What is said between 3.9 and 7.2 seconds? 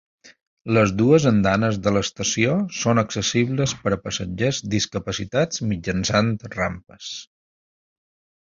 a passatgers discapacitats mitjançant rampes.